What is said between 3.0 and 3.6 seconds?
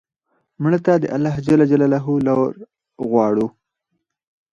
غواړو